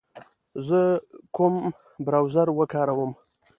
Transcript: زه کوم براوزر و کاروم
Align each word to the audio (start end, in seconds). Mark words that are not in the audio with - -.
زه 0.67 0.81
کوم 1.35 1.55
براوزر 2.05 2.47
و 2.51 2.59
کاروم 2.73 3.11